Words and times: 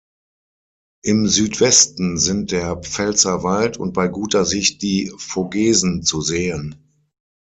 Im 1.03 1.27
Südwesten 1.27 2.17
sind 2.17 2.49
der 2.51 2.75
Pfälzerwald 2.77 3.77
und 3.77 3.93
bei 3.93 4.07
guter 4.07 4.45
Sicht 4.45 4.81
die 4.81 5.13
Vogesen 5.19 6.01
zu 6.01 6.21
sehen. 6.21 6.73